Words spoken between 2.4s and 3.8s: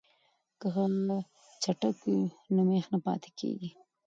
نو میخ نه پاتې کیږي.